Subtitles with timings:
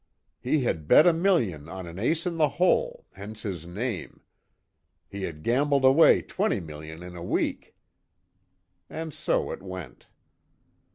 [0.39, 4.21] "He had bet a million on an ace in the hole hence his name.
[5.07, 7.75] He had gambled away twenty million in a week."
[8.89, 10.07] And so it went.